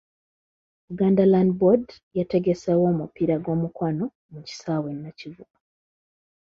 Buganda 0.87 1.23
Land 1.31 1.51
Board 1.59 1.85
yategeseeyo 2.17 2.83
omupiira 2.91 3.35
gw'omukwano 3.43 4.05
mu 4.31 4.39
kisaawe 4.47 4.87
e 4.95 4.97
Nakivubo. 5.01 5.55